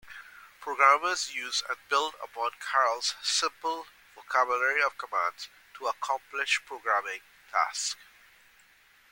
Programmers 0.61 1.31
use 1.35 1.61
and 1.69 1.77
build 1.87 2.15
upon 2.23 2.49
Karel's 2.59 3.13
simple 3.21 3.85
vocabulary 4.15 4.81
of 4.81 4.97
commands 4.97 5.47
to 5.75 5.85
accomplish 5.85 6.59
programming 6.65 7.21
tasks. 7.51 7.95